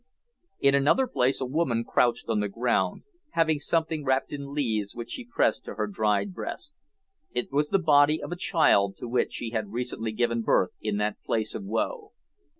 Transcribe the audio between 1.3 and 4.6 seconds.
a woman crouched on the ground, having something wrapped in